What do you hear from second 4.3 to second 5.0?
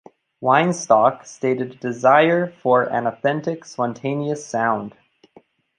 sound.